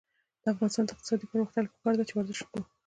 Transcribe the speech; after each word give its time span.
د 0.41 0.45
افغانستان 0.53 0.83
د 0.85 0.89
اقتصادي 0.93 1.25
پرمختګ 1.31 1.61
لپاره 1.63 1.75
پکار 1.79 1.93
ده 1.97 2.03
چې 2.07 2.13
ورزش 2.15 2.39
وکړو. 2.41 2.63